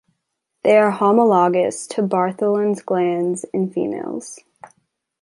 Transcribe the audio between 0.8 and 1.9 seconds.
homologous